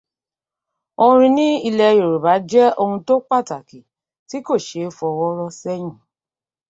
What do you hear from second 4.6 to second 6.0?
ṣeé fọwọ́ rọ́ sẹ́yìn.